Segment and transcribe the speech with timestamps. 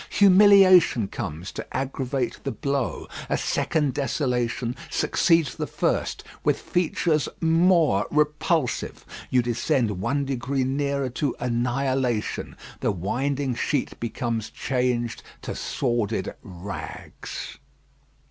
[0.17, 3.07] Humiliation comes to aggravate the blow.
[3.29, 9.05] A second desolation succeeds the first, with features more repulsive.
[9.29, 12.55] You descend one degree nearer to annihilation.
[12.79, 17.59] The winding sheet becomes changed to sordid rags.